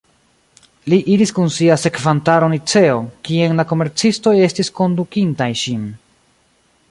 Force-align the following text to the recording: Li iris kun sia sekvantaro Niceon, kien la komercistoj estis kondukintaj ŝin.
Li 0.93 0.97
iris 1.15 1.33
kun 1.39 1.51
sia 1.57 1.75
sekvantaro 1.81 2.47
Niceon, 2.53 3.05
kien 3.29 3.61
la 3.63 3.67
komercistoj 3.73 4.35
estis 4.47 4.75
kondukintaj 4.81 5.51
ŝin. 5.65 5.85